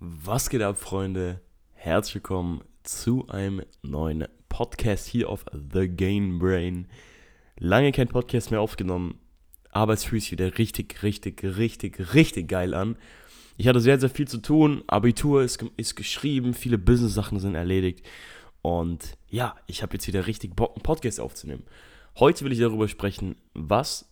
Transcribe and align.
Was 0.00 0.48
geht 0.48 0.62
ab, 0.62 0.78
Freunde? 0.78 1.40
Herzlich 1.72 2.14
willkommen 2.14 2.62
zu 2.84 3.26
einem 3.26 3.64
neuen 3.82 4.28
Podcast 4.48 5.08
hier 5.08 5.28
auf 5.28 5.44
The 5.52 5.88
Gain 5.88 6.38
Brain. 6.38 6.86
Lange 7.58 7.90
kein 7.90 8.06
Podcast 8.06 8.52
mehr 8.52 8.60
aufgenommen, 8.60 9.18
aber 9.72 9.94
es 9.94 10.04
fühlt 10.04 10.22
sich 10.22 10.30
wieder 10.30 10.56
richtig, 10.56 11.02
richtig, 11.02 11.42
richtig, 11.42 12.14
richtig 12.14 12.46
geil 12.46 12.74
an. 12.74 12.96
Ich 13.56 13.66
hatte 13.66 13.80
sehr, 13.80 13.98
sehr 13.98 14.08
viel 14.08 14.28
zu 14.28 14.38
tun. 14.38 14.84
Abitur 14.86 15.42
ist, 15.42 15.64
ist 15.76 15.96
geschrieben, 15.96 16.54
viele 16.54 16.78
Business-Sachen 16.78 17.40
sind 17.40 17.56
erledigt. 17.56 18.06
Und 18.62 19.18
ja, 19.28 19.56
ich 19.66 19.82
habe 19.82 19.94
jetzt 19.94 20.06
wieder 20.06 20.28
richtig 20.28 20.54
Bock, 20.54 20.76
einen 20.76 20.84
Podcast 20.84 21.18
aufzunehmen. 21.18 21.64
Heute 22.20 22.44
will 22.44 22.52
ich 22.52 22.60
darüber 22.60 22.86
sprechen, 22.86 23.34
was 23.52 24.08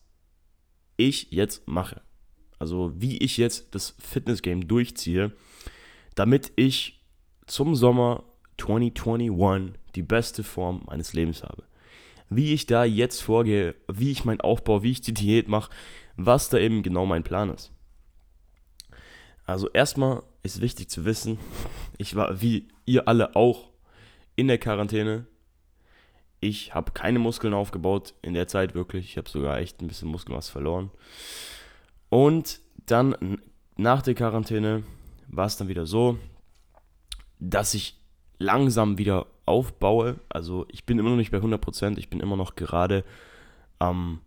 ich 0.97 1.31
jetzt 1.31 1.69
mache. 1.69 2.03
Also 2.59 2.93
wie 2.97 3.19
ich 3.19 3.37
jetzt 3.37 3.73
das 3.77 3.95
Fitness-Game 4.01 4.67
durchziehe 4.67 5.33
damit 6.17 6.53
ich 6.57 7.01
zum 7.47 7.77
Sommer 7.77 8.25
2021 8.59 9.79
die 9.95 10.03
beste 10.03 10.43
Form 10.43 10.83
meines 10.87 11.13
Lebens 11.13 11.45
habe. 11.45 11.63
Wie 12.29 12.53
ich 12.53 12.67
da 12.67 12.85
jetzt 12.85 13.21
vorgehe, 13.23 13.77
wie 13.87 14.11
ich 14.11 14.25
meinen 14.25 14.41
Aufbau, 14.41 14.83
wie 14.83 14.91
ich 14.91 15.01
die 15.01 15.15
Diät 15.15 15.47
mache, 15.47 15.71
was 16.17 16.49
da 16.49 16.59
eben 16.59 16.83
genau 16.83 17.07
mein 17.07 17.23
Plan 17.23 17.51
ist. 17.51 17.71
Also 19.45 19.69
erstmal 19.71 20.23
ist 20.43 20.61
wichtig 20.61 20.91
zu 20.91 21.05
wissen, 21.05 21.39
ich 21.99 22.17
war 22.17 22.41
wie 22.41 22.69
ihr 22.85 23.07
alle 23.07 23.37
auch 23.37 23.71
in 24.35 24.49
der 24.49 24.59
Quarantäne. 24.59 25.27
Ich 26.41 26.75
habe 26.75 26.93
keine 26.93 27.19
Muskeln 27.19 27.55
aufgebaut 27.55 28.15
in 28.23 28.35
der 28.35 28.49
Zeit 28.49 28.75
wirklich. 28.75 29.07
Ich 29.07 29.17
habe 29.17 29.29
sogar 29.29 29.59
echt 29.59 29.81
ein 29.81 29.89
bisschen 29.89 30.09
Muskelmasse 30.09 30.53
verloren. 30.53 30.91
Und 32.09 32.61
dann 32.87 33.39
nach 33.77 34.03
der 34.03 34.15
Quarantäne 34.15 34.83
war 35.37 35.47
es 35.47 35.57
dann 35.57 35.69
wieder 35.69 35.87
so, 35.87 36.19
dass 37.39 37.75
ich 37.75 37.99
langsam 38.39 38.99
wieder 38.99 39.27
aufbaue. 39.45 40.21
Also 40.29 40.67
ich 40.71 40.85
bin 40.85 40.99
immer 40.99 41.11
noch 41.11 41.17
nicht 41.17 41.31
bei 41.31 41.39
100%, 41.39 41.99
ich 41.99 42.11
bin 42.11 42.21
immer 42.21 42.37
noch 42.37 42.57
gerade 42.57 43.05
am, 43.79 44.21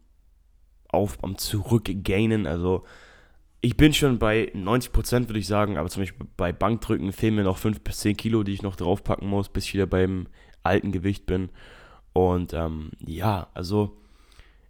auf, 0.87 1.23
am 1.23 1.37
Zurückgainen. 1.37 2.47
Also 2.47 2.83
ich 3.61 3.75
bin 3.75 3.93
schon 3.93 4.19
bei 4.19 4.51
90%, 4.55 5.27
würde 5.27 5.39
ich 5.39 5.47
sagen, 5.47 5.77
aber 5.77 5.89
zum 5.89 6.03
Beispiel 6.03 6.27
bei 6.37 6.53
Bankdrücken 6.53 7.11
fehlen 7.11 7.35
mir 7.35 7.43
noch 7.43 7.57
5 7.57 7.81
bis 7.81 7.99
10 7.99 8.15
Kilo, 8.15 8.43
die 8.43 8.53
ich 8.53 8.61
noch 8.61 8.75
draufpacken 8.75 9.27
muss, 9.27 9.49
bis 9.49 9.65
ich 9.65 9.73
wieder 9.73 9.87
beim 9.87 10.27
alten 10.63 10.91
Gewicht 10.91 11.25
bin. 11.25 11.49
Und 12.13 12.53
ähm, 12.53 12.91
ja, 12.99 13.47
also 13.53 13.97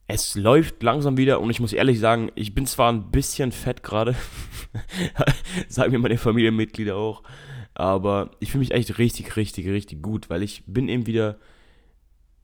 es 0.09 0.33
läuft 0.33 0.81
langsam 0.81 1.17
wieder 1.17 1.39
und 1.39 1.51
ich 1.51 1.59
muss 1.59 1.71
ehrlich 1.71 1.99
sagen, 1.99 2.31
ich 2.33 2.55
bin 2.55 2.65
zwar 2.65 2.91
ein 2.91 3.11
bisschen 3.11 3.51
fett 3.51 3.83
gerade, 3.83 4.15
sagen 5.67 5.91
mir 5.91 5.99
meine 5.99 6.17
Familienmitglieder 6.17 6.95
auch, 6.95 7.21
aber 7.75 8.31
ich 8.39 8.51
fühle 8.51 8.61
mich 8.61 8.71
echt 8.71 8.97
richtig, 8.97 9.37
richtig, 9.37 9.67
richtig 9.67 10.01
gut, 10.01 10.31
weil 10.31 10.41
ich 10.41 10.63
bin 10.65 10.89
eben 10.89 11.05
wieder 11.05 11.37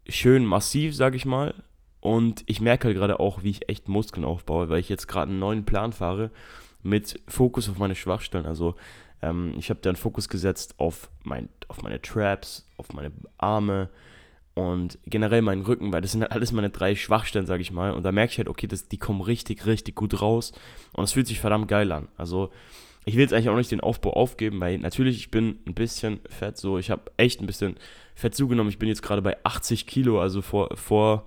schön 0.07 0.45
massiv, 0.45 0.95
sag 0.95 1.15
ich 1.15 1.25
mal, 1.25 1.55
und 2.01 2.43
ich 2.45 2.61
merke 2.61 2.87
halt 2.87 2.97
gerade 2.97 3.19
auch, 3.19 3.41
wie 3.41 3.49
ich 3.49 3.67
echt 3.67 3.89
Muskeln 3.89 4.25
aufbaue, 4.25 4.69
weil 4.69 4.79
ich 4.79 4.89
jetzt 4.89 5.07
gerade 5.07 5.31
einen 5.31 5.39
neuen 5.39 5.65
Plan 5.65 5.91
fahre 5.91 6.29
mit 6.83 7.19
Fokus 7.27 7.67
auf 7.67 7.79
meine 7.79 7.95
Schwachstellen. 7.95 8.45
Also 8.45 8.75
ähm, 9.23 9.55
ich 9.57 9.71
habe 9.71 9.79
da 9.81 9.89
einen 9.89 9.97
Fokus 9.97 10.29
gesetzt 10.29 10.75
auf, 10.77 11.09
mein, 11.23 11.49
auf 11.67 11.81
meine 11.81 11.99
Traps, 11.99 12.67
auf 12.77 12.93
meine 12.93 13.11
Arme, 13.39 13.89
und 14.55 14.97
generell 15.05 15.41
meinen 15.41 15.63
Rücken, 15.63 15.91
weil 15.91 16.01
das 16.01 16.13
sind 16.13 16.21
halt 16.21 16.31
alles 16.31 16.53
meine 16.53 16.69
drei 16.69 16.95
Schwachstellen, 16.95 17.45
sage 17.45 17.61
ich 17.61 17.71
mal. 17.71 17.91
Und 17.91 18.03
da 18.03 18.11
merke 18.13 18.31
ich 18.31 18.37
halt, 18.37 18.47
okay, 18.47 18.67
das, 18.67 18.87
die 18.87 18.97
kommen 18.97 19.21
richtig, 19.21 19.65
richtig 19.65 19.95
gut 19.95 20.21
raus. 20.21 20.53
Und 20.93 21.03
es 21.03 21.11
fühlt 21.11 21.27
sich 21.27 21.41
verdammt 21.41 21.67
geil 21.67 21.91
an. 21.91 22.07
Also 22.17 22.51
ich 23.03 23.15
will 23.15 23.21
jetzt 23.21 23.33
eigentlich 23.33 23.49
auch 23.49 23.57
nicht 23.57 23.71
den 23.71 23.81
Aufbau 23.81 24.13
aufgeben, 24.13 24.61
weil 24.61 24.79
natürlich, 24.79 25.17
ich 25.17 25.29
bin 25.29 25.59
ein 25.67 25.73
bisschen 25.73 26.21
fett, 26.29 26.57
so, 26.57 26.77
ich 26.79 26.89
habe 26.89 27.11
echt 27.17 27.41
ein 27.41 27.47
bisschen 27.47 27.75
fett 28.15 28.33
zugenommen. 28.33 28.69
Ich 28.69 28.79
bin 28.79 28.87
jetzt 28.87 29.03
gerade 29.03 29.21
bei 29.21 29.35
80 29.43 29.87
Kilo, 29.87 30.21
also 30.21 30.41
vor, 30.41 30.75
vor 30.75 31.25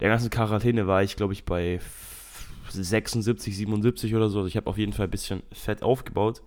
der 0.00 0.08
ganzen 0.08 0.28
Quarantäne 0.28 0.88
war 0.88 1.04
ich, 1.04 1.14
glaube 1.14 1.32
ich, 1.32 1.44
bei 1.44 1.78
76, 2.68 3.56
77 3.56 4.14
oder 4.16 4.28
so. 4.28 4.38
Also 4.38 4.48
ich 4.48 4.56
habe 4.56 4.68
auf 4.68 4.76
jeden 4.76 4.92
Fall 4.92 5.06
ein 5.06 5.10
bisschen 5.10 5.44
Fett 5.52 5.84
aufgebaut. 5.84 6.42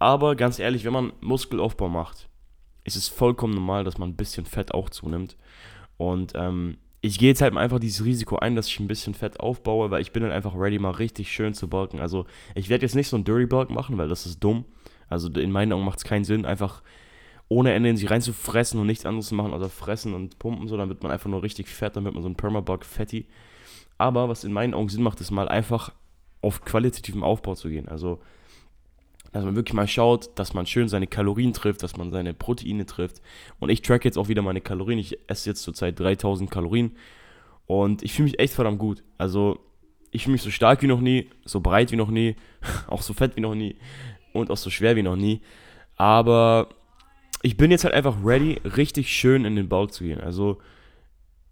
Aber 0.00 0.34
ganz 0.34 0.58
ehrlich, 0.58 0.84
wenn 0.84 0.92
man 0.92 1.12
Muskelaufbau 1.20 1.88
macht, 1.88 2.28
ist 2.84 2.96
es 2.96 3.08
vollkommen 3.08 3.54
normal, 3.54 3.84
dass 3.84 3.98
man 3.98 4.10
ein 4.10 4.16
bisschen 4.16 4.46
Fett 4.46 4.72
auch 4.72 4.90
zunimmt. 4.90 5.36
Und 5.96 6.32
ähm, 6.34 6.78
ich 7.00 7.18
gehe 7.18 7.28
jetzt 7.28 7.42
halt 7.42 7.56
einfach 7.56 7.80
dieses 7.80 8.04
Risiko 8.04 8.36
ein, 8.36 8.56
dass 8.56 8.68
ich 8.68 8.80
ein 8.80 8.88
bisschen 8.88 9.14
Fett 9.14 9.40
aufbaue, 9.40 9.90
weil 9.90 10.00
ich 10.00 10.12
bin 10.12 10.22
dann 10.22 10.32
einfach 10.32 10.54
ready, 10.54 10.78
mal 10.78 10.90
richtig 10.90 11.30
schön 11.32 11.52
zu 11.54 11.68
bulken. 11.68 12.00
Also 12.00 12.26
ich 12.54 12.68
werde 12.68 12.84
jetzt 12.84 12.94
nicht 12.94 13.08
so 13.08 13.16
ein 13.16 13.24
Dirty 13.24 13.46
Bulk 13.46 13.70
machen, 13.70 13.98
weil 13.98 14.08
das 14.08 14.26
ist 14.26 14.42
dumm. 14.42 14.64
Also 15.08 15.28
in 15.28 15.52
meinen 15.52 15.72
Augen 15.72 15.84
macht 15.84 15.98
es 15.98 16.04
keinen 16.04 16.24
Sinn, 16.24 16.46
einfach 16.46 16.82
ohne 17.48 17.74
Ende 17.74 17.90
in 17.90 17.96
sich 17.96 18.10
reinzufressen 18.10 18.80
und 18.80 18.86
nichts 18.86 19.04
anderes 19.04 19.28
zu 19.28 19.34
machen, 19.34 19.52
außer 19.52 19.68
fressen 19.68 20.14
und 20.14 20.38
pumpen, 20.38 20.66
so, 20.66 20.76
dann 20.76 20.88
wird 20.88 21.02
man 21.02 21.12
einfach 21.12 21.28
nur 21.28 21.42
richtig 21.42 21.68
fett, 21.68 21.94
dann 21.94 22.04
wird 22.04 22.14
man 22.14 22.22
so 22.22 22.28
ein 22.28 22.36
Permabulk 22.36 22.84
Fatty. 22.84 23.26
Aber 23.98 24.28
was 24.28 24.44
in 24.44 24.52
meinen 24.52 24.74
Augen 24.74 24.88
Sinn 24.88 25.02
macht, 25.02 25.20
ist 25.20 25.30
mal 25.30 25.48
einfach 25.48 25.92
auf 26.40 26.64
qualitativen 26.64 27.22
Aufbau 27.22 27.54
zu 27.54 27.68
gehen. 27.68 27.88
Also 27.88 28.20
dass 29.34 29.44
man 29.44 29.56
wirklich 29.56 29.74
mal 29.74 29.88
schaut, 29.88 30.30
dass 30.38 30.54
man 30.54 30.64
schön 30.64 30.88
seine 30.88 31.08
Kalorien 31.08 31.52
trifft, 31.52 31.82
dass 31.82 31.96
man 31.96 32.12
seine 32.12 32.34
Proteine 32.34 32.86
trifft. 32.86 33.20
Und 33.58 33.68
ich 33.68 33.82
track 33.82 34.04
jetzt 34.04 34.16
auch 34.16 34.28
wieder 34.28 34.42
meine 34.42 34.60
Kalorien. 34.60 35.00
Ich 35.00 35.18
esse 35.26 35.50
jetzt 35.50 35.64
zurzeit 35.64 35.98
3000 35.98 36.48
Kalorien 36.48 36.92
und 37.66 38.04
ich 38.04 38.12
fühle 38.12 38.26
mich 38.26 38.38
echt 38.38 38.54
verdammt 38.54 38.78
gut. 38.78 39.02
Also 39.18 39.58
ich 40.12 40.22
fühle 40.22 40.34
mich 40.34 40.42
so 40.42 40.50
stark 40.50 40.82
wie 40.82 40.86
noch 40.86 41.00
nie, 41.00 41.30
so 41.44 41.58
breit 41.58 41.90
wie 41.90 41.96
noch 41.96 42.10
nie, 42.10 42.36
auch 42.86 43.02
so 43.02 43.12
fett 43.12 43.34
wie 43.34 43.40
noch 43.40 43.56
nie 43.56 43.74
und 44.32 44.52
auch 44.52 44.56
so 44.56 44.70
schwer 44.70 44.94
wie 44.94 45.02
noch 45.02 45.16
nie. 45.16 45.40
Aber 45.96 46.68
ich 47.42 47.56
bin 47.56 47.72
jetzt 47.72 47.82
halt 47.82 47.94
einfach 47.94 48.16
ready, 48.24 48.60
richtig 48.64 49.12
schön 49.12 49.44
in 49.44 49.56
den 49.56 49.68
Bauch 49.68 49.90
zu 49.90 50.04
gehen. 50.04 50.20
Also 50.20 50.58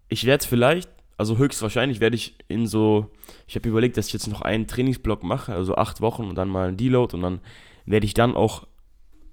ich 0.07 0.23
werde 0.23 0.41
es 0.41 0.45
vielleicht, 0.45 0.89
also 1.17 1.37
höchstwahrscheinlich 1.37 1.99
werde 1.99 2.15
ich 2.15 2.37
in 2.47 2.65
so, 2.65 3.11
ich 3.45 3.55
habe 3.55 3.67
überlegt, 3.67 3.97
dass 3.97 4.07
ich 4.07 4.13
jetzt 4.13 4.27
noch 4.27 4.41
einen 4.41 4.67
Trainingsblock 4.67 5.21
mache, 5.23 5.53
also 5.53 5.75
acht 5.75 5.99
Wochen 5.99 6.23
und 6.23 6.35
dann 6.35 6.47
mal 6.47 6.69
einen 6.69 6.77
Deload 6.77 7.17
und 7.17 7.23
dann 7.23 7.41
werde 7.85 8.05
ich 8.05 8.13
dann 8.13 8.35
auch 8.35 8.67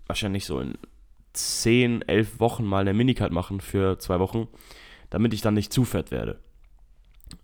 wahrscheinlich 0.07 0.45
so 0.45 0.61
in 0.61 0.79
10, 1.33 2.03
11 2.03 2.41
Wochen 2.41 2.65
mal 2.65 2.81
eine 2.81 2.95
Minicut 2.95 3.33
machen 3.33 3.61
für 3.61 3.99
zwei 3.99 4.19
Wochen, 4.19 4.49
damit 5.11 5.33
ich 5.35 5.41
dann 5.41 5.55
nicht 5.55 5.73
zu 5.73 5.85
fett 5.85 6.11
werde. 6.11 6.41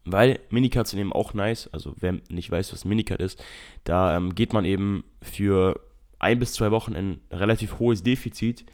Weil 0.04 0.40
Minicuts 0.50 0.90
sind 0.90 1.00
eben 1.00 1.12
auch 1.12 1.34
nice, 1.34 1.68
also 1.72 1.94
wer 1.98 2.18
nicht 2.28 2.50
weiß, 2.50 2.72
was 2.72 2.84
Minicut 2.84 3.20
ist, 3.20 3.42
da 3.84 4.16
ähm, 4.16 4.34
geht 4.34 4.52
man 4.52 4.64
eben 4.64 5.04
für 5.22 5.80
ein 6.18 6.38
bis 6.38 6.54
zwei 6.54 6.70
Wochen 6.70 6.94
in 6.94 7.20
relativ 7.30 7.78
hohes 7.78 8.02
Defizit 8.02 8.64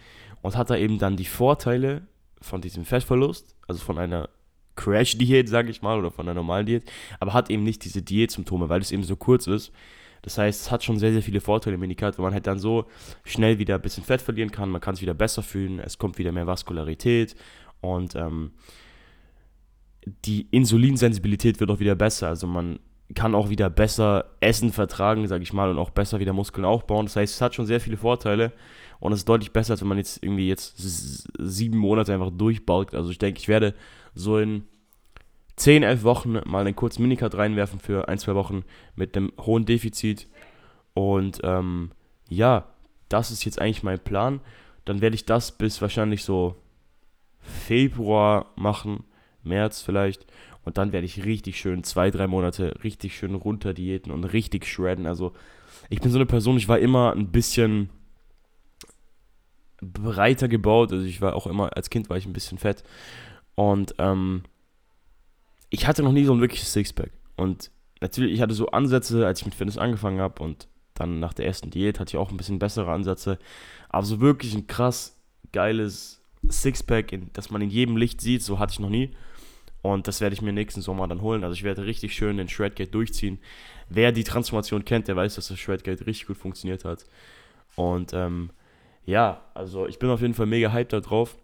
und 0.41 0.57
hat 0.57 0.71
da 0.71 0.77
eben 0.77 0.99
dann 0.99 1.17
die 1.17 1.27
Vorteile 1.27 2.07
von 2.41 2.61
diesem 2.61 2.85
Fettverlust, 2.85 3.55
also 3.69 3.83
von 3.83 3.99
einer 3.99 4.31
Crash-Diät, 4.77 5.49
sage 5.49 5.71
ich 5.71 5.83
mal, 5.83 5.99
oder 5.99 6.11
von 6.11 6.27
einer 6.27 6.35
normalen 6.35 6.67
Diät, 6.67 6.91
aber 7.21 7.35
hat 7.35 7.51
eben 7.51 7.63
nicht 7.63 7.85
diese 7.85 8.01
Diätsymptome, 8.01 8.69
weil 8.71 8.81
es 8.81 8.91
eben 8.91 9.05
so 9.05 9.17
kurz 9.17 9.47
ist 9.47 9.73
das 10.23 10.39
heißt, 10.39 10.63
es 10.63 10.71
hat 10.71 10.85
schon 10.85 10.99
sehr, 10.99 11.13
sehr 11.13 11.23
viele 11.23 11.41
Vorteile 11.41 11.75
im 11.75 11.81
Minicut, 11.81 12.17
weil 12.17 12.25
man 12.25 12.33
halt 12.33 12.47
dann 12.47 12.59
so 12.59 12.87
schnell 13.25 13.59
wieder 13.59 13.75
ein 13.75 13.83
bisschen 13.83 14.05
Fett 14.05 14.23
verlieren 14.23 14.51
kann, 14.51 14.71
man 14.71 14.81
kann 14.81 14.95
sich 14.95 15.03
wieder 15.03 15.15
besser 15.15 15.43
fühlen, 15.43 15.81
es 15.81 15.99
kommt 15.99 16.19
wieder 16.19 16.33
mehr 16.33 16.47
Vaskularität 16.47 17.35
und 17.81 18.15
ähm, 18.15 18.53
die 20.25 20.49
Insulinsensibilität 20.51 21.61
wird 21.61 21.71
auch 21.71 21.81
wieder 21.81 21.95
besser. 21.95 22.29
Also 22.29 22.47
man 22.47 22.79
kann 23.15 23.35
auch 23.35 23.51
wieder 23.51 23.69
besser 23.71 24.37
Essen 24.41 24.73
vertragen, 24.73 25.27
sage 25.29 25.43
ich 25.43 25.53
mal, 25.53 25.71
und 25.71 25.79
auch 25.79 25.91
besser 25.91 26.19
wieder 26.19 26.33
Muskeln 26.33 26.65
aufbauen. 26.65 27.07
Das 27.07 27.17
heißt, 27.17 27.35
es 27.35 27.41
hat 27.41 27.55
schon 27.55 27.67
sehr 27.67 27.81
viele 27.81 27.97
Vorteile 27.97 28.53
und 29.01 29.13
es 29.13 29.21
ist 29.21 29.29
deutlich 29.29 29.53
besser, 29.53 29.73
als 29.73 29.81
wenn 29.81 29.89
man 29.89 29.99
jetzt 29.99 30.23
irgendwie 30.23 30.49
jetzt 30.49 30.77
sieben 31.39 31.79
Monate 31.79 32.15
einfach 32.15 32.31
durchbaut. 32.31 32.95
Also 32.95 33.11
ich 33.11 33.19
denke, 33.19 33.41
ich 33.41 33.49
werde 33.49 33.75
so 34.15 34.39
in 34.39 34.65
10, 35.57 35.83
11 35.83 36.03
Wochen 36.03 36.33
mal 36.45 36.61
einen 36.61 36.77
kurzen 36.77 37.03
Minicut 37.03 37.35
reinwerfen 37.35 37.79
für 37.79 38.09
ein, 38.09 38.19
zwei 38.19 38.35
Wochen 38.35 38.65
mit 38.95 39.17
einem 39.17 39.33
hohen 39.41 39.65
Defizit. 39.65 40.29
Und 40.95 41.41
ähm, 41.43 41.91
ja, 42.29 42.69
das 43.09 43.31
ist 43.31 43.45
jetzt 43.45 43.61
eigentlich 43.61 43.83
mein 43.83 44.01
Plan. 44.01 44.41
Dann 44.85 45.01
werde 45.01 45.15
ich 45.15 45.27
das 45.27 45.53
bis 45.53 45.81
wahrscheinlich 45.83 46.25
so 46.25 46.57
Februar 47.41 48.47
machen, 48.57 49.05
März 49.43 49.83
vielleicht. 49.83 50.27
Und 50.65 50.79
dann 50.79 50.93
werde 50.93 51.07
ich 51.07 51.25
richtig 51.25 51.59
schön 51.59 51.85
zwei, 51.85 52.11
drei 52.11 52.27
Monate 52.27 52.75
richtig 52.85 53.17
schön 53.17 53.35
runter 53.35 53.75
diäten 53.75 54.13
und 54.13 54.25
richtig 54.25 54.67
shredden. 54.67 55.07
Also 55.07 55.33
ich 55.91 56.01
bin 56.01 56.11
so 56.11 56.19
eine 56.19 56.27
Person, 56.27 56.57
ich 56.57 56.69
war 56.69 56.79
immer 56.79 57.13
ein 57.13 57.33
bisschen 57.33 57.91
breiter 59.81 60.49
gebaut. 60.49 60.93
Also 60.93 61.05
ich 61.05 61.21
war 61.21 61.35
auch 61.35 61.47
immer, 61.47 61.77
als 61.77 61.91
Kind 61.91 62.09
war 62.09 62.17
ich 62.17 62.27
ein 62.27 62.33
bisschen 62.33 62.59
fett. 62.59 62.85
Und 63.55 63.95
ähm, 63.99 64.43
ich 65.73 65.87
hatte 65.87 66.03
noch 66.03 66.13
nie 66.13 66.25
so 66.25 66.35
ein 66.35 66.41
wirkliches 66.41 66.73
Sixpack. 66.75 67.11
Und 67.35 67.71
natürlich, 68.03 68.35
ich 68.35 68.43
hatte 68.43 68.53
so 68.53 68.69
Ansätze, 68.69 69.27
als 69.27 69.41
ich 69.41 69.47
mit 69.47 69.55
Fitness 69.55 69.79
angefangen 69.79 70.21
habe 70.21 70.43
und 70.43 70.69
dann 70.93 71.19
nach 71.19 71.33
der 71.33 71.47
ersten 71.47 71.71
Diät 71.71 71.99
hatte 71.99 72.11
ich 72.11 72.19
auch 72.19 72.31
ein 72.31 72.37
bisschen 72.37 72.59
bessere 72.59 72.93
Ansätze. 72.93 73.39
Aber 73.89 74.05
so 74.05 74.21
wirklich 74.21 74.55
ein 74.55 74.67
krass 74.67 75.19
geiles 75.51 76.23
Sixpack, 76.47 77.19
das 77.33 77.51
man 77.51 77.63
in 77.63 77.71
jedem 77.71 77.97
Licht 77.97 78.21
sieht, 78.21 78.43
so 78.43 78.59
hatte 78.59 78.75
ich 78.75 78.81
noch 78.81 78.91
nie. 78.91 79.13
Und 79.81 80.09
das 80.09 80.21
werde 80.21 80.35
ich 80.35 80.43
mir 80.43 80.53
nächsten 80.53 80.83
Sommer 80.83 81.09
dann 81.09 81.23
holen. 81.23 81.43
Also 81.43 81.55
ich 81.55 81.63
werde 81.63 81.87
richtig 81.87 82.15
schön 82.15 82.37
den 82.37 82.51
Shredgate 82.51 82.91
durchziehen. 82.91 83.39
Wer 83.89 84.13
die 84.13 84.25
Transformation 84.25 84.85
kennt, 84.85 85.09
der 85.09 85.17
weiß, 85.17 85.37
dass 85.37 85.49
das 85.49 85.59
Shredgate 85.59 86.07
richtig 86.07 86.27
gut 86.27 86.37
funktioniert 86.37 86.85
hat. 86.85 87.07
Und 87.77 88.13
ähm, 88.13 88.51
ja, 89.07 89.41
also 89.55 89.87
ich 89.87 89.99
bin 89.99 90.11
auf 90.11 90.21
jeden 90.21 90.35
Fall 90.35 90.47
mega 90.47 90.71
hyped 90.71 90.93
da 90.93 91.01
drauf. 91.01 91.37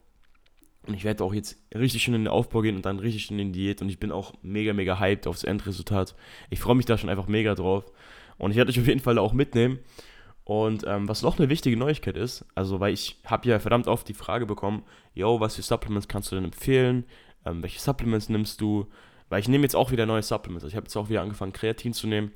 Und 0.89 0.95
ich 0.95 1.05
werde 1.05 1.23
auch 1.23 1.35
jetzt 1.35 1.59
richtig 1.75 2.03
schön 2.03 2.15
in 2.15 2.23
den 2.23 2.29
Aufbau 2.29 2.63
gehen 2.63 2.77
und 2.77 2.87
dann 2.87 2.99
richtig 2.99 3.25
schön 3.25 3.39
in 3.39 3.53
die 3.53 3.61
Diät. 3.61 3.83
Und 3.83 3.91
ich 3.91 4.01
bin 4.01 4.11
auch 4.11 4.33
mega, 4.41 4.73
mega 4.73 4.99
hyped 4.99 5.27
aufs 5.27 5.45
Endresultat. 5.45 6.15
Ich 6.49 6.61
freue 6.61 6.75
mich 6.75 6.87
da 6.87 6.97
schon 6.97 7.11
einfach 7.11 7.29
mega 7.29 7.55
drauf. 7.55 7.85
Und 8.39 8.53
ich 8.53 8.57
werde 8.57 8.71
euch 8.71 8.81
auf 8.81 8.87
jeden 8.87 9.01
Fall 9.01 9.19
auch 9.19 9.35
mitnehmen. 9.35 9.81
Und 10.45 10.85
ähm, 10.87 11.07
was 11.07 11.21
noch 11.21 11.39
eine 11.39 11.51
wichtige 11.51 11.77
Neuigkeit 11.77 12.17
ist, 12.17 12.47
also 12.55 12.81
weil 12.81 12.95
ich 12.95 13.21
habe 13.27 13.47
ja 13.47 13.59
verdammt 13.59 13.87
oft 13.87 14.09
die 14.09 14.15
Frage 14.15 14.47
bekommen, 14.47 14.83
yo, 15.13 15.41
was 15.41 15.57
für 15.57 15.63
Supplements 15.63 16.09
kannst 16.09 16.33
du 16.33 16.37
denn 16.37 16.47
empfehlen? 16.47 17.05
Ähm, 17.45 17.63
welche 17.63 17.81
Supplements 17.81 18.31
nimmst 18.31 18.63
du? 18.63 18.87
Weil 19.29 19.41
ich 19.41 19.49
nehme 19.49 19.65
jetzt 19.65 19.77
auch 19.77 19.91
wieder 19.91 20.07
neue 20.07 20.23
Supplements. 20.23 20.65
Also 20.65 20.73
ich 20.73 20.77
habe 20.77 20.87
jetzt 20.87 20.97
auch 20.97 21.11
wieder 21.11 21.21
angefangen, 21.21 21.53
Kreatin 21.53 21.93
zu 21.93 22.07
nehmen. 22.07 22.33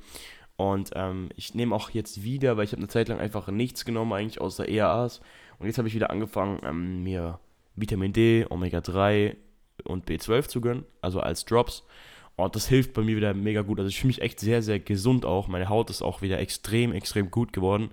Und 0.57 0.91
ähm, 0.93 1.29
ich 1.35 1.55
nehme 1.55 1.73
auch 1.73 1.89
jetzt 1.89 2.23
wieder, 2.23 2.55
weil 2.55 2.65
ich 2.65 2.71
habe 2.73 2.81
eine 2.81 2.87
Zeit 2.87 3.07
lang 3.07 3.19
einfach 3.19 3.47
nichts 3.47 3.83
genommen, 3.83 4.13
eigentlich 4.13 4.39
außer 4.39 4.69
EAAs. 4.69 5.21
Und 5.57 5.65
jetzt 5.65 5.79
habe 5.79 5.87
ich 5.87 5.95
wieder 5.95 6.11
angefangen, 6.11 6.59
ähm, 6.63 7.03
mir 7.03 7.39
Vitamin 7.75 8.13
D, 8.13 8.45
Omega 8.49 8.81
3 8.81 9.35
und 9.85 10.07
B12 10.09 10.47
zu 10.47 10.61
gönnen, 10.61 10.85
also 11.01 11.19
als 11.19 11.45
Drops. 11.45 11.83
Und 12.35 12.55
das 12.55 12.67
hilft 12.67 12.93
bei 12.93 13.03
mir 13.03 13.15
wieder 13.15 13.33
mega 13.33 13.61
gut. 13.61 13.79
Also 13.79 13.89
ich 13.89 13.99
fühle 13.99 14.09
mich 14.09 14.21
echt 14.21 14.39
sehr, 14.39 14.61
sehr 14.63 14.79
gesund 14.79 15.25
auch. 15.25 15.47
Meine 15.47 15.69
Haut 15.69 15.89
ist 15.89 16.01
auch 16.01 16.21
wieder 16.21 16.39
extrem, 16.39 16.91
extrem 16.91 17.29
gut 17.29 17.53
geworden. 17.53 17.91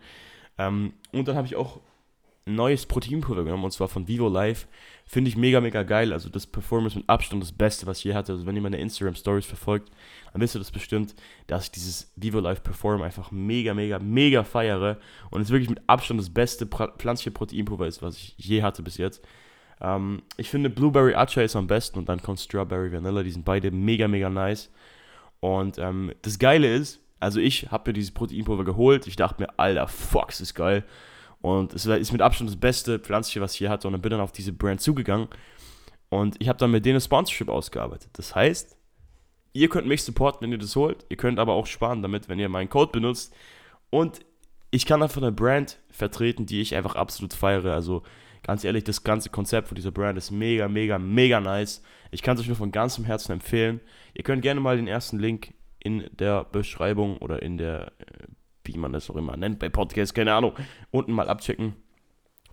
Ähm, 0.57 0.95
und 1.13 1.29
dann 1.29 1.37
habe 1.37 1.47
ich 1.47 1.57
auch 1.57 1.81
ein 2.47 2.55
neues 2.55 2.87
Proteinpulver 2.87 3.45
genommen, 3.45 3.65
und 3.65 3.71
zwar 3.71 3.89
von 3.89 4.09
Vivo 4.09 4.29
Life. 4.29 4.67
Finde 5.05 5.29
ich 5.29 5.37
mega, 5.37 5.61
mega 5.61 5.83
geil. 5.83 6.13
Also 6.13 6.31
das 6.31 6.47
Performance 6.47 6.97
mit 6.97 7.09
Abstand 7.09 7.43
das 7.43 7.53
Beste, 7.53 7.87
was 7.87 7.99
ich 7.99 8.05
je 8.05 8.15
hatte. 8.15 8.33
Also 8.33 8.47
wenn 8.47 8.57
ihr 8.57 8.63
meine 8.63 8.79
Instagram-Stories 8.79 9.45
verfolgt, 9.45 9.91
dann 10.33 10.41
wisst 10.41 10.57
ihr 10.57 10.61
das 10.61 10.71
bestimmt, 10.71 11.15
dass 11.47 11.65
ich 11.65 11.71
dieses 11.73 12.13
Vivo 12.17 12.41
Life 12.41 12.63
Perform 12.63 13.03
einfach 13.03 13.31
mega, 13.31 13.75
mega, 13.75 13.99
mega 13.99 14.43
feiere. 14.45 14.99
Und 15.31 15.43
es 15.43 15.51
wirklich 15.51 15.69
mit 15.69 15.83
Abstand 15.87 16.19
das 16.19 16.31
beste 16.31 16.67
pflanzliche 16.67 17.31
Proteinpulver 17.31 17.87
ist, 17.87 18.01
was 18.01 18.17
ich 18.17 18.35
je 18.39 18.63
hatte 18.63 18.83
bis 18.83 18.97
jetzt. 18.97 19.23
Ähm, 19.81 20.23
ich 20.37 20.51
finde 20.51 20.71
Blueberry 20.71 21.15
Acha 21.15 21.43
ist 21.43 21.57
am 21.57 21.67
besten 21.67 21.99
und 21.99 22.09
dann 22.09 22.23
kommt 22.23 22.41
Strawberry 22.41 22.93
Vanilla. 22.93 23.23
Die 23.23 23.31
sind 23.31 23.45
beide 23.45 23.71
mega, 23.71 24.09
mega 24.09 24.29
nice. 24.29 24.71
Und 25.41 25.79
ähm, 25.79 26.13
das 26.23 26.39
Geile 26.39 26.75
ist, 26.75 27.01
also 27.19 27.41
ich 27.41 27.71
habe 27.71 27.91
mir 27.91 27.95
dieses 27.95 28.13
Proteinpulver 28.13 28.65
geholt. 28.65 29.07
Ich 29.07 29.17
dachte 29.17 29.43
mir, 29.43 29.59
alter, 29.59 29.89
Fox 29.89 30.41
ist 30.41 30.55
geil. 30.55 30.85
Und 31.43 31.73
es 31.75 31.87
ist 31.87 32.13
mit 32.13 32.21
Abstand 32.21 32.51
das 32.51 32.59
beste 32.59 32.99
Pflanzliche, 32.99 33.41
was 33.41 33.53
ich 33.53 33.59
hier 33.59 33.71
hatte. 33.71 33.89
Und 33.89 33.93
dann 33.93 34.03
bin 34.03 34.11
dann 34.11 34.21
auf 34.21 34.33
diese 34.33 34.53
Brand 34.53 34.81
zugegangen. 34.81 35.29
Und 36.11 36.41
ich 36.41 36.49
habe 36.49 36.59
dann 36.59 36.71
mit 36.71 36.85
denen 36.85 36.97
ein 36.97 37.01
Sponsorship 37.01 37.49
ausgearbeitet. 37.49 38.11
Das 38.15 38.35
heißt, 38.35 38.77
ihr 39.53 39.69
könnt 39.69 39.87
mich 39.87 40.03
supporten, 40.03 40.43
wenn 40.43 40.53
ihr 40.53 40.59
das 40.59 40.77
holt. 40.77 41.07
Ihr 41.09 41.17
könnt 41.17 41.39
aber 41.39 41.55
auch 41.55 41.67
sparen 41.67 42.03
damit, 42.03 42.29
wenn 42.29 42.39
ihr 42.39 42.49
meinen 42.49 42.69
Code 42.69 42.93
benutzt. 42.93 43.35
Und 43.91 44.21
ich 44.71 44.87
kann 44.87 45.03
einfach 45.03 45.23
eine 45.23 45.33
Brand 45.33 45.79
vertreten, 45.91 46.47
die 46.47 46.61
ich 46.61 46.75
einfach 46.75 46.95
absolut 46.95 47.33
feiere. 47.33 47.73
Also 47.73 48.03
ganz 48.43 48.65
ehrlich, 48.65 48.85
das 48.85 49.05
ganze 49.05 49.31
Konzept 49.31 49.69
von 49.69 49.75
dieser 49.75 49.91
Brand 49.91 50.19
ist 50.19 50.31
mega, 50.31 50.69
mega, 50.69 50.99
mega 50.99 51.41
nice. 51.41 51.83
Ich 52.11 52.23
kann 52.23 52.37
es 52.37 52.43
euch 52.43 52.49
nur 52.49 52.57
von 52.57 52.73
ganzem 52.73 53.05
Herzen 53.05 53.33
empfehlen. 53.33 53.81
Ihr 54.15 54.25
könnt 54.25 54.43
gerne 54.43 54.61
mal 54.61 54.77
den 54.77 54.89
ersten 54.89 55.19
Link 55.19 55.55
in 55.79 56.09
der 56.13 56.45
Beschreibung 56.45 57.19
oder 57.19 57.43
in 57.43 57.59
der, 57.59 57.93
äh, 57.99 58.27
wie 58.65 58.77
man 58.77 58.93
das 58.93 59.11
auch 59.11 59.17
immer 59.17 59.37
nennt, 59.37 59.59
bei 59.59 59.69
Podcasts, 59.69 60.15
keine 60.15 60.35
Ahnung, 60.35 60.55
unten 60.91 61.13
mal 61.13 61.29
abchecken. 61.29 61.75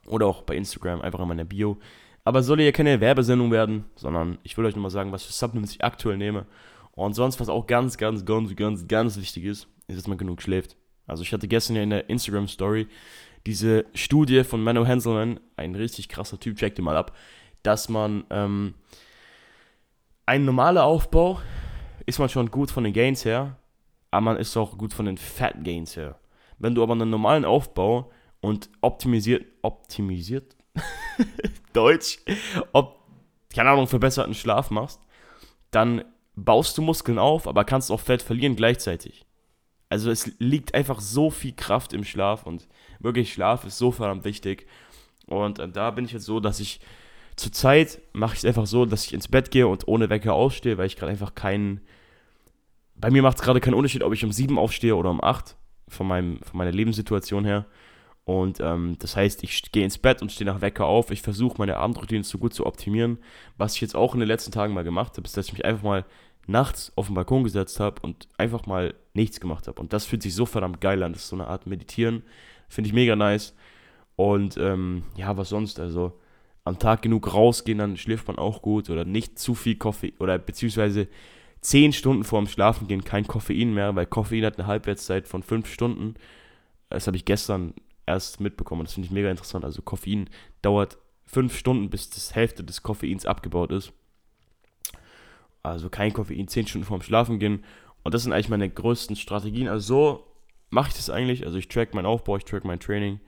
Oder 0.07 0.25
auch 0.25 0.44
bei 0.44 0.56
Instagram, 0.56 1.01
einfach 1.01 1.19
in 1.19 1.28
meiner 1.28 1.44
Bio. 1.44 1.78
Aber 2.24 2.44
soll 2.44 2.62
ja 2.62 2.72
keine 2.72 3.01
Werbesendung 3.01 3.51
werden, 3.51 3.86
sondern 3.95 4.38
ich 4.44 4.57
will 4.57 4.66
euch 4.66 4.75
nur 4.75 4.84
mal 4.84 4.89
sagen, 4.89 5.12
was 5.12 5.24
für 5.24 5.34
Supplements 5.34 5.74
ich 5.74 5.84
aktuell 5.84 6.18
nehme. 6.18 6.45
Und 6.92 7.13
sonst, 7.13 7.39
was 7.39 7.50
auch 7.50 7.68
ganz, 7.68 7.98
ganz, 7.98 8.25
ganz, 8.25 8.56
ganz, 8.56 8.88
ganz 8.88 9.18
wichtig 9.18 9.44
ist, 9.44 9.68
ist, 9.88 9.98
dass 9.98 10.07
man 10.07 10.18
genug 10.18 10.42
schläft. 10.42 10.75
Also 11.06 11.24
ich 11.24 11.31
hatte 11.31 11.48
gestern 11.48 11.75
ja 11.75 11.84
in 11.84 11.89
der 11.89 12.10
Instagram-Story 12.10 12.88
diese 13.48 13.86
Studie 13.94 14.44
von 14.44 14.62
Menno 14.62 14.86
Henselmann, 14.86 15.40
ein 15.56 15.74
richtig 15.74 16.10
krasser 16.10 16.38
Typ, 16.38 16.58
check 16.58 16.76
die 16.76 16.82
mal 16.82 16.98
ab, 16.98 17.16
dass 17.64 17.88
man 17.88 18.26
ähm, 18.30 18.74
ein 20.26 20.44
normaler 20.44 20.84
Aufbau 20.84 21.40
ist 22.06 22.20
man 22.20 22.28
schon 22.28 22.52
gut 22.52 22.72
von 22.72 22.84
den 22.84 22.92
Gains 22.92 23.24
her, 23.24 23.58
aber 24.12 24.22
man 24.22 24.38
ist 24.38 24.56
auch 24.58 24.78
gut 24.78 24.94
von 24.94 25.06
den 25.06 25.18
Fat 25.18 25.64
Gains 25.64 25.96
her. 25.96 26.20
Wenn 26.60 26.76
du 26.76 26.84
aber 26.84 26.94
einen 26.94 27.10
normalen 27.10 27.46
Aufbau 27.46 28.12
und 28.42 28.70
optimisiert, 28.82 29.46
optimisiert, 29.62 30.58
Deutsch, 31.74 32.20
ob, 32.74 33.00
keine 33.54 33.70
Ahnung, 33.70 33.88
verbesserten 33.88 34.34
Schlaf 34.34 34.72
machst, 34.72 35.00
dann 35.72 36.04
baust 36.36 36.78
du 36.78 36.82
Muskeln 36.82 37.18
auf, 37.18 37.48
aber 37.48 37.64
kannst 37.64 37.92
auch 37.92 38.02
Fett 38.02 38.22
verlieren 38.22 38.58
gleichzeitig. 38.58 39.26
Also 39.89 40.12
es 40.12 40.31
liegt 40.39 40.74
einfach 40.74 41.00
so 41.00 41.30
viel 41.30 41.54
Kraft 41.54 41.94
im 41.94 42.04
Schlaf 42.04 42.45
und 42.45 42.68
wirklich 43.00 43.31
Schlaf 43.31 43.63
ist 43.66 43.78
so 43.78 43.92
verdammt 43.92 44.25
wichtig. 44.25 44.68
Und 45.28 45.60
äh, 45.60 45.69
da 45.69 45.92
bin 45.92 46.06
ich 46.06 46.12
jetzt 46.12 46.25
so, 46.25 46.39
dass 46.39 46.60
ich 46.60 46.80
zurzeit 47.36 48.01
mache 48.13 48.34
ich 48.34 48.39
es 48.39 48.45
einfach 48.45 48.66
so, 48.66 48.86
dass 48.86 49.06
ich 49.06 49.13
ins 49.13 49.28
Bett 49.28 49.51
gehe 49.51 49.68
und 49.68 49.88
ohne 49.88 50.10
Wecker 50.10 50.34
aufstehe, 50.34 50.78
weil 50.78 50.88
ich 50.88 50.98
gerade 50.98 51.12
einfach 51.12 51.36
keinen. 51.36 51.81
Bei 52.95 53.12
mir 53.12 53.22
macht 53.22 53.38
es 53.38 53.44
gerade 53.44 53.62
keinen 53.62 53.75
Unterschied, 53.75 54.04
ob 54.04 54.13
ich 54.13 54.25
um 54.25 54.31
7 54.31 54.57
aufstehe 54.57 54.95
oder 54.95 55.12
um 55.12 55.24
8, 55.24 55.56
von, 55.88 56.07
meinem, 56.07 56.39
von 56.42 56.57
meiner 56.57 56.72
Lebenssituation 56.72 57.45
her. 57.45 57.66
Und 58.25 58.60
ähm, 58.60 58.98
das 59.00 59.16
heißt, 59.16 59.44
ich 59.44 59.72
gehe 59.72 59.86
ins 59.86 60.00
Bett 60.00 60.22
und 60.22 60.31
stehe 60.31 60.51
nach 60.51 60.62
Wecker 60.62 60.86
auf. 60.86 61.12
Ich 61.12 61.22
versuche 61.22 61.60
meine 61.60 61.78
Abendroutine 61.78 62.24
so 62.24 62.39
gut 62.39 62.54
zu 62.54 62.66
optimieren. 62.66 63.19
Was 63.56 63.75
ich 63.75 63.81
jetzt 63.81 63.95
auch 63.95 64.16
in 64.16 64.19
den 64.19 64.28
letzten 64.28 64.51
Tagen 64.51 64.74
mal 64.74 64.84
gemacht 64.84 65.16
habe, 65.16 65.25
ist, 65.25 65.38
dass 65.38 65.48
ich 65.48 65.54
mich 65.54 65.63
einfach 65.63 65.84
mal 65.84 66.06
nachts 66.48 66.92
auf 66.96 67.08
den 67.08 67.16
Balkon 67.16 67.44
gesetzt 67.44 67.80
habe 67.80 68.02
und 68.02 68.28
einfach 68.38 68.66
mal 68.66 68.96
nichts 69.14 69.40
gemacht 69.40 69.68
habe. 69.68 69.80
Und 69.80 69.94
das 69.94 70.06
fühlt 70.06 70.24
sich 70.24 70.34
so 70.34 70.46
verdammt 70.46 70.82
geil 70.82 71.04
an. 71.04 71.14
Das 71.14 71.24
ist 71.24 71.30
so 71.30 71.36
eine 71.36 71.48
Art 71.48 71.68
Meditieren. 71.68 72.24
Finde 72.70 72.88
ich 72.88 72.94
mega 72.94 73.16
nice. 73.16 73.54
Und 74.16 74.58
ähm, 74.58 75.04
ja, 75.16 75.38
was 75.38 75.50
sonst? 75.50 75.80
Also 75.80 76.20
am 76.64 76.80
Tag 76.80 77.02
genug 77.02 77.34
rausgehen, 77.34 77.78
dann 77.78 77.98
schläft 77.98 78.28
man 78.28 78.38
auch 78.38 78.62
gut. 78.62 78.90
Oder 78.90 79.06
nicht 79.06 79.38
zu 79.38 79.56
viel 79.56 79.76
Koffein. 79.76 80.14
Oder 80.20 80.38
beziehungsweise 80.40 81.08
10 81.62 81.94
Stunden 81.94 82.24
vorm 82.24 82.48
Schlafen 82.48 82.88
gehen 82.88 83.04
kein 83.04 83.28
Koffein 83.28 83.74
mehr, 83.74 83.96
weil 83.96 84.06
Koffein 84.06 84.46
hat 84.46 84.58
eine 84.58 84.68
Halbwertszeit 84.68 85.28
von 85.28 85.44
5 85.44 85.72
Stunden. 85.72 86.16
Das 86.90 87.08
habe 87.08 87.18
ich 87.18 87.26
gestern 87.26 87.74
erst 88.06 88.40
mitbekommen. 88.40 88.86
Das 88.86 88.94
finde 88.94 89.08
ich 89.08 89.12
mega 89.12 89.30
interessant. 89.30 89.66
Also 89.66 89.82
Koffein 89.82 90.30
dauert 90.62 90.98
5 91.26 91.58
Stunden, 91.58 91.90
bis 91.90 92.10
das 92.10 92.36
Hälfte 92.36 92.64
des 92.64 92.84
Koffeins 92.84 93.26
abgebaut 93.26 93.72
ist. 93.72 93.92
Also 95.72 95.90
kein 95.90 96.14
Koffein, 96.14 96.48
10 96.48 96.68
Stunden 96.68 96.88
vorm 96.88 97.02
Schlafen 97.02 97.40
gehen. 97.40 97.64
Und 98.04 98.14
das 98.14 98.24
sind 98.24 98.34
eigentlich 98.34 98.50
meine 98.50 98.69
größten 98.69 99.16
Strategien. 99.16 99.68
Also 99.68 99.86
so 99.88 100.28
mache 100.69 100.90
ich 100.90 100.96
das 100.96 101.10
eigentlich. 101.10 101.46
Also 101.46 101.58
ich 101.58 101.68
track 101.68 101.94
meinen 101.94 102.06
Aufbau, 102.06 102.38
ich 102.38 102.46
track 102.46 102.66
mein 102.66 102.80
Training. 102.80 103.19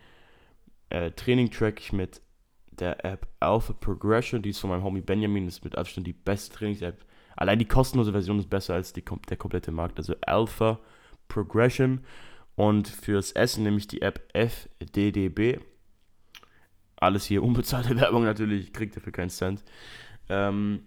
Äh, 0.90 1.12
Training 1.12 1.52
track 1.52 1.80
ich 1.80 1.94
mit 1.94 2.22
der 2.72 3.04
App 3.06 3.28
Alpha 3.40 3.74
Progression, 3.74 4.42
die 4.42 4.52
ist 4.52 4.60
von 4.60 4.70
meinem 4.70 4.84
Homie 4.84 5.02
Benjamin, 5.02 5.46
das 5.46 5.56
ist 5.56 5.64
mit 5.64 5.78
Abstand 5.78 6.08
die 6.08 6.14
beste 6.14 6.56
Trainings-App. 6.56 7.06
Allein 7.36 7.60
die 7.60 7.66
kostenlose 7.66 8.12
Version 8.12 8.40
ist 8.40 8.50
besser 8.50 8.74
als 8.74 8.94
die, 8.94 9.04
der 9.30 9.38
komplette 9.38 9.72
Markt. 9.72 9.98
Also 9.98 10.16
Alpha 10.22 10.80
Progression. 11.28 12.02
Und 12.56 12.90
fürs 12.90 13.32
Essen 13.32 13.64
nehme 13.64 13.78
ich 13.78 13.88
die 13.88 14.02
App 14.02 14.28
FDDB. 14.34 15.60
Alles 16.98 17.26
hier 17.26 17.44
unbezahlte 17.44 17.96
Werbung 18.00 18.26
natürlich, 18.26 18.66
ich 18.66 18.74
kriege 18.74 18.94
dafür 18.94 19.14
keinen 19.14 19.30
Cent. 19.30 19.64
Ähm, 20.28 20.82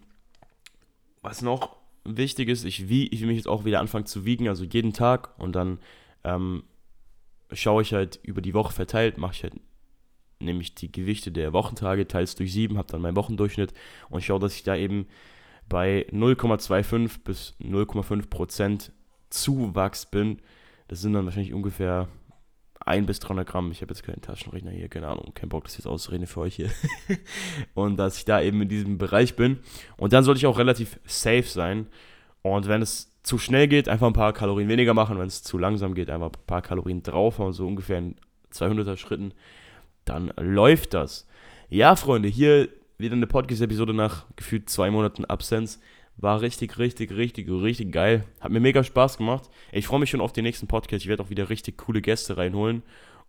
was 1.22 1.42
noch 1.42 1.76
wichtig 2.04 2.48
ist, 2.48 2.64
ich, 2.64 2.88
wie, 2.88 3.06
ich 3.08 3.20
will 3.20 3.28
mich 3.28 3.36
jetzt 3.36 3.48
auch 3.48 3.64
wieder 3.64 3.80
anfangen 3.80 4.06
zu 4.06 4.24
wiegen, 4.24 4.48
also 4.48 4.64
jeden 4.64 4.92
Tag 4.92 5.38
und 5.38 5.54
dann 5.54 5.78
ähm, 6.24 6.64
schaue 7.52 7.82
ich 7.82 7.94
halt 7.94 8.18
über 8.22 8.42
die 8.42 8.54
Woche 8.54 8.72
verteilt, 8.72 9.18
mache 9.18 9.32
ich 9.32 9.42
halt 9.44 9.54
nämlich 10.40 10.74
die 10.74 10.90
Gewichte 10.90 11.30
der 11.30 11.52
Wochentage, 11.52 12.08
teils 12.08 12.34
durch 12.34 12.52
sieben, 12.52 12.76
habe 12.76 12.90
dann 12.90 13.00
meinen 13.00 13.16
Wochendurchschnitt 13.16 13.72
und 14.10 14.22
schaue, 14.22 14.40
dass 14.40 14.56
ich 14.56 14.64
da 14.64 14.74
eben 14.74 15.06
bei 15.68 16.06
0,25 16.10 17.22
bis 17.24 17.54
0,5 17.60 18.28
Prozent 18.28 18.92
Zuwachs 19.30 20.06
bin. 20.06 20.42
Das 20.88 21.00
sind 21.00 21.12
dann 21.12 21.24
wahrscheinlich 21.24 21.54
ungefähr 21.54 22.08
1 22.86 23.06
bis 23.06 23.20
300 23.20 23.46
Gramm. 23.46 23.70
Ich 23.70 23.82
habe 23.82 23.92
jetzt 23.92 24.02
keinen 24.02 24.20
Taschenrechner 24.20 24.70
hier, 24.70 24.88
keine 24.88 25.08
Ahnung, 25.08 25.32
kein 25.34 25.48
Bock, 25.48 25.64
das 25.64 25.76
jetzt 25.76 25.86
auszureden 25.86 26.26
für 26.26 26.40
euch 26.40 26.56
hier. 26.56 26.70
und 27.74 27.96
dass 27.96 28.16
ich 28.16 28.24
da 28.24 28.40
eben 28.40 28.60
in 28.62 28.68
diesem 28.68 28.98
Bereich 28.98 29.36
bin. 29.36 29.58
Und 29.96 30.12
dann 30.12 30.24
sollte 30.24 30.38
ich 30.38 30.46
auch 30.46 30.58
relativ 30.58 30.98
safe 31.04 31.44
sein. 31.44 31.86
Und 32.42 32.68
wenn 32.68 32.82
es 32.82 33.12
zu 33.22 33.38
schnell 33.38 33.68
geht, 33.68 33.88
einfach 33.88 34.06
ein 34.06 34.12
paar 34.12 34.32
Kalorien 34.32 34.68
weniger 34.68 34.94
machen. 34.94 35.18
Wenn 35.18 35.28
es 35.28 35.42
zu 35.42 35.58
langsam 35.58 35.94
geht, 35.94 36.10
einfach 36.10 36.28
ein 36.28 36.46
paar 36.46 36.62
Kalorien 36.62 37.02
draufhauen, 37.02 37.52
so 37.52 37.66
ungefähr 37.66 37.98
in 37.98 38.16
200er 38.52 38.96
Schritten. 38.96 39.32
Dann 40.04 40.32
läuft 40.36 40.94
das. 40.94 41.26
Ja, 41.68 41.96
Freunde, 41.96 42.28
hier 42.28 42.68
wieder 42.98 43.14
eine 43.14 43.26
Podcast-Episode 43.26 43.94
nach 43.94 44.26
gefühlt 44.36 44.68
zwei 44.68 44.90
Monaten 44.90 45.24
Absenz. 45.24 45.80
War 46.16 46.40
richtig, 46.40 46.78
richtig, 46.78 47.12
richtig, 47.12 47.48
richtig 47.50 47.92
geil. 47.92 48.24
Hat 48.40 48.52
mir 48.52 48.60
mega 48.60 48.84
Spaß 48.84 49.18
gemacht. 49.18 49.50
Ich 49.72 49.86
freue 49.86 50.00
mich 50.00 50.10
schon 50.10 50.20
auf 50.20 50.32
den 50.32 50.44
nächsten 50.44 50.68
Podcast. 50.68 51.04
Ich 51.04 51.08
werde 51.08 51.22
auch 51.22 51.30
wieder 51.30 51.48
richtig 51.48 51.78
coole 51.78 52.00
Gäste 52.00 52.36
reinholen. 52.36 52.82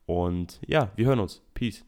Und 0.05 0.59
ja, 0.67 0.91
wir 0.95 1.05
hören 1.05 1.19
uns. 1.19 1.41
Peace. 1.53 1.85